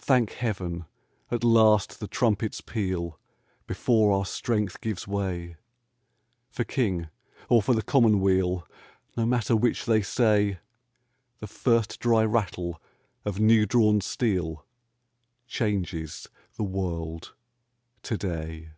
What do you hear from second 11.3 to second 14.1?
The first dry rattle of new drawn